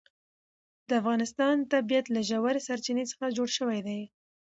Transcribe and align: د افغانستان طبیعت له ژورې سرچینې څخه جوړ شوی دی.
د 0.87 0.89
افغانستان 1.01 1.55
طبیعت 1.73 2.05
له 2.15 2.21
ژورې 2.29 2.65
سرچینې 2.67 3.03
څخه 3.11 3.25
جوړ 3.37 3.49
شوی 3.57 3.79
دی. 3.87 4.01